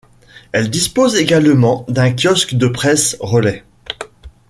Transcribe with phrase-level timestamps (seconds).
[0.51, 3.63] Elle dispose également d'un kiosque de presse Relay.